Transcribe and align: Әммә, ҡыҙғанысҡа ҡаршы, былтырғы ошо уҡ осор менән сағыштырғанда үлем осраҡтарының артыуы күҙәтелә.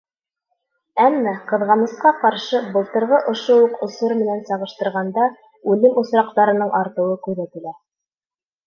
Әммә, 1.03 1.33
ҡыҙғанысҡа 1.51 2.13
ҡаршы, 2.23 2.63
былтырғы 2.77 3.19
ошо 3.35 3.59
уҡ 3.67 3.77
осор 3.89 4.17
менән 4.23 4.43
сағыштырғанда 4.51 5.29
үлем 5.75 6.03
осраҡтарының 6.05 6.77
артыуы 6.83 7.25
күҙәтелә. 7.31 7.79